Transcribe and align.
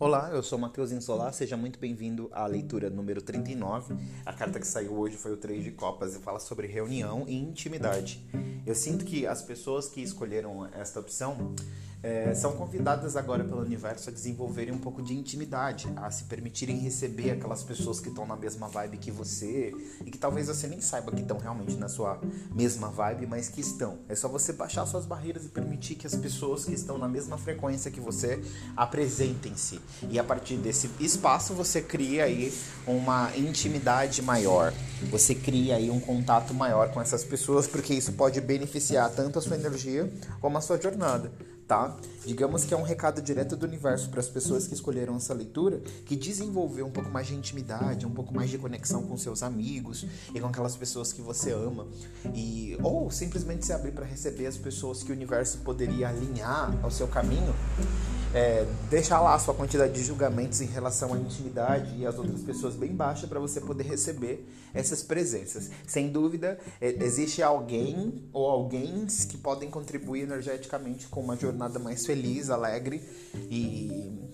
Olá, 0.00 0.28
eu 0.32 0.42
sou 0.42 0.58
Matheus 0.58 0.90
Insolar, 0.90 1.32
seja 1.32 1.56
muito 1.56 1.78
bem-vindo 1.78 2.28
à 2.32 2.44
leitura 2.46 2.90
número 2.90 3.22
39. 3.22 3.94
A 4.26 4.32
carta 4.32 4.58
que 4.58 4.66
saiu 4.66 4.98
hoje 4.98 5.16
foi 5.16 5.32
o 5.32 5.36
3 5.36 5.62
de 5.62 5.70
Copas 5.70 6.16
e 6.16 6.18
fala 6.18 6.40
sobre 6.40 6.66
reunião 6.66 7.24
e 7.28 7.36
intimidade. 7.36 8.20
Eu 8.66 8.74
sinto 8.74 9.04
que 9.04 9.24
as 9.24 9.40
pessoas 9.40 9.88
que 9.88 10.02
escolheram 10.02 10.66
esta 10.74 10.98
opção 10.98 11.54
é, 12.04 12.34
são 12.34 12.52
convidadas 12.52 13.16
agora 13.16 13.42
pelo 13.42 13.62
universo 13.62 14.10
a 14.10 14.12
desenvolverem 14.12 14.74
um 14.74 14.78
pouco 14.78 15.00
de 15.00 15.14
intimidade, 15.14 15.90
a 15.96 16.10
se 16.10 16.24
permitirem 16.24 16.78
receber 16.78 17.30
aquelas 17.30 17.62
pessoas 17.62 17.98
que 17.98 18.10
estão 18.10 18.26
na 18.26 18.36
mesma 18.36 18.68
vibe 18.68 18.98
que 18.98 19.10
você 19.10 19.74
e 20.04 20.10
que 20.10 20.18
talvez 20.18 20.48
você 20.48 20.66
nem 20.66 20.82
saiba 20.82 21.10
que 21.10 21.22
estão 21.22 21.38
realmente 21.38 21.76
na 21.76 21.88
sua 21.88 22.20
mesma 22.54 22.90
vibe, 22.90 23.26
mas 23.26 23.48
que 23.48 23.62
estão. 23.62 24.00
É 24.06 24.14
só 24.14 24.28
você 24.28 24.52
baixar 24.52 24.84
suas 24.84 25.06
barreiras 25.06 25.46
e 25.46 25.48
permitir 25.48 25.94
que 25.94 26.06
as 26.06 26.14
pessoas 26.14 26.66
que 26.66 26.74
estão 26.74 26.98
na 26.98 27.08
mesma 27.08 27.38
frequência 27.38 27.90
que 27.90 28.00
você 28.00 28.38
apresentem-se. 28.76 29.80
E 30.10 30.18
a 30.18 30.24
partir 30.24 30.56
desse 30.56 30.90
espaço 31.00 31.54
você 31.54 31.80
cria 31.80 32.24
aí 32.24 32.52
uma 32.86 33.34
intimidade 33.34 34.20
maior. 34.20 34.74
Você 35.10 35.34
cria 35.34 35.76
aí 35.76 35.90
um 35.90 36.00
contato 36.00 36.52
maior 36.52 36.92
com 36.92 37.00
essas 37.00 37.24
pessoas, 37.24 37.66
porque 37.66 37.94
isso 37.94 38.12
pode 38.12 38.42
beneficiar 38.42 39.10
tanto 39.10 39.38
a 39.38 39.42
sua 39.42 39.56
energia 39.56 40.12
como 40.42 40.58
a 40.58 40.60
sua 40.60 40.78
jornada 40.78 41.32
tá? 41.66 41.96
Digamos 42.24 42.64
que 42.64 42.74
é 42.74 42.76
um 42.76 42.82
recado 42.82 43.20
direto 43.20 43.56
do 43.56 43.66
universo 43.66 44.08
para 44.08 44.20
as 44.20 44.28
pessoas 44.28 44.66
que 44.66 44.74
escolheram 44.74 45.16
essa 45.16 45.34
leitura, 45.34 45.80
que 46.04 46.16
desenvolver 46.16 46.82
um 46.82 46.90
pouco 46.90 47.10
mais 47.10 47.26
de 47.26 47.34
intimidade, 47.34 48.06
um 48.06 48.10
pouco 48.10 48.34
mais 48.34 48.50
de 48.50 48.58
conexão 48.58 49.02
com 49.02 49.16
seus 49.16 49.42
amigos 49.42 50.06
e 50.34 50.40
com 50.40 50.46
aquelas 50.46 50.76
pessoas 50.76 51.12
que 51.12 51.20
você 51.20 51.52
ama 51.52 51.86
e 52.34 52.76
ou 52.82 53.10
simplesmente 53.10 53.64
se 53.64 53.72
abrir 53.72 53.92
para 53.92 54.04
receber 54.04 54.46
as 54.46 54.56
pessoas 54.56 55.02
que 55.02 55.10
o 55.10 55.14
universo 55.14 55.58
poderia 55.58 56.08
alinhar 56.08 56.78
ao 56.82 56.90
seu 56.90 57.08
caminho 57.08 57.54
é, 58.34 58.66
deixar 58.90 59.20
lá 59.20 59.34
a 59.34 59.38
sua 59.38 59.54
quantidade 59.54 59.92
de 59.92 60.02
julgamentos 60.02 60.60
em 60.60 60.66
relação 60.66 61.14
à 61.14 61.16
intimidade 61.16 61.96
e 61.96 62.04
às 62.04 62.18
outras 62.18 62.42
pessoas 62.42 62.74
bem 62.74 62.92
baixa 62.92 63.28
para 63.28 63.38
você 63.38 63.60
poder 63.60 63.84
receber 63.84 64.44
essas 64.74 65.02
presenças. 65.04 65.70
Sem 65.86 66.10
dúvida, 66.10 66.58
é, 66.80 66.88
existe 67.04 67.42
alguém 67.42 68.28
ou 68.32 68.50
alguém 68.50 69.06
que 69.28 69.38
podem 69.38 69.70
contribuir 69.70 70.22
energeticamente 70.22 71.06
com 71.06 71.20
uma 71.20 71.36
jornada 71.36 71.78
mais 71.78 72.04
feliz, 72.04 72.50
alegre 72.50 73.00
e 73.48 74.33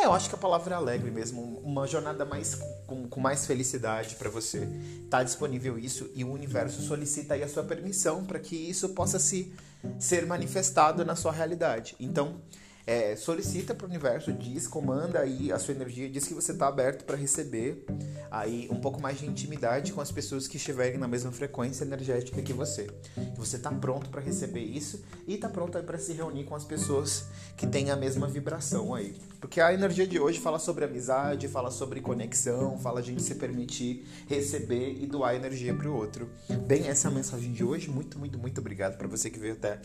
é, 0.00 0.06
eu 0.06 0.12
acho 0.12 0.28
que 0.28 0.34
a 0.34 0.38
palavra 0.38 0.74
é 0.74 0.76
alegre 0.76 1.10
mesmo, 1.10 1.60
uma 1.62 1.86
jornada 1.86 2.24
mais 2.24 2.54
com, 2.86 3.08
com 3.08 3.20
mais 3.20 3.46
felicidade 3.46 4.16
para 4.16 4.30
você. 4.30 4.68
Tá 5.10 5.22
disponível 5.22 5.78
isso 5.78 6.10
e 6.14 6.24
o 6.24 6.32
universo 6.32 6.80
solicita 6.82 7.34
aí 7.34 7.42
a 7.42 7.48
sua 7.48 7.62
permissão 7.62 8.24
para 8.24 8.38
que 8.38 8.56
isso 8.56 8.90
possa 8.90 9.18
se 9.18 9.52
ser 9.98 10.26
manifestado 10.26 11.04
na 11.04 11.14
sua 11.14 11.32
realidade. 11.32 11.96
Então, 12.00 12.40
é, 12.86 13.14
solicita 13.16 13.74
para 13.74 13.86
o 13.86 13.88
universo, 13.88 14.32
diz, 14.32 14.66
comanda 14.66 15.20
aí 15.20 15.52
a 15.52 15.58
sua 15.58 15.74
energia, 15.74 16.08
diz 16.08 16.26
que 16.26 16.34
você 16.34 16.52
está 16.52 16.66
aberto 16.66 17.04
para 17.04 17.16
receber 17.16 17.84
aí 18.30 18.68
um 18.70 18.80
pouco 18.80 19.00
mais 19.00 19.18
de 19.18 19.26
intimidade 19.26 19.92
com 19.92 20.00
as 20.00 20.10
pessoas 20.10 20.48
que 20.48 20.56
estiverem 20.56 20.98
na 20.98 21.08
mesma 21.08 21.32
frequência 21.32 21.84
energética 21.84 22.40
que 22.42 22.52
você. 22.52 22.86
Que 23.14 23.38
você 23.38 23.56
está 23.56 23.70
pronto 23.70 24.10
para 24.10 24.20
receber 24.20 24.62
isso 24.62 25.02
e 25.26 25.34
está 25.34 25.48
pronto 25.48 25.80
para 25.82 25.98
se 25.98 26.12
reunir 26.12 26.44
com 26.44 26.54
as 26.54 26.64
pessoas 26.64 27.26
que 27.56 27.66
têm 27.66 27.90
a 27.90 27.96
mesma 27.96 28.26
vibração 28.26 28.94
aí. 28.94 29.14
Porque 29.40 29.60
a 29.60 29.72
energia 29.72 30.06
de 30.06 30.18
hoje 30.18 30.38
fala 30.38 30.58
sobre 30.58 30.84
amizade, 30.84 31.48
fala 31.48 31.70
sobre 31.70 32.00
conexão, 32.00 32.78
fala 32.78 33.00
a 33.00 33.02
gente 33.02 33.22
se 33.22 33.34
permitir 33.34 34.06
receber 34.28 34.96
e 35.00 35.06
doar 35.06 35.34
energia 35.34 35.74
para 35.74 35.88
o 35.88 35.94
outro. 35.94 36.28
Bem, 36.66 36.88
essa 36.88 37.08
é 37.08 37.10
a 37.10 37.14
mensagem 37.14 37.52
de 37.52 37.64
hoje. 37.64 37.88
Muito, 37.90 38.18
muito, 38.18 38.38
muito 38.38 38.60
obrigado 38.60 38.96
para 38.96 39.08
você 39.08 39.30
que 39.30 39.38
veio 39.38 39.54
até 39.54 39.80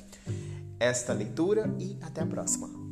esta 0.80 1.14
leitura 1.14 1.74
e 1.80 1.98
até 2.02 2.22
a 2.22 2.26
próxima. 2.26 2.85